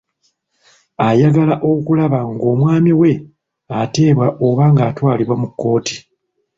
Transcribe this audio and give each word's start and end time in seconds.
Ayagala 1.07 1.55
okulaba 1.71 2.19
ng'omwami 2.33 2.91
we 3.01 3.11
ateebwa 3.79 4.27
oba 4.47 4.65
atwalibwa 4.87 5.35
mu 5.41 5.47
kkooti. 5.51 5.95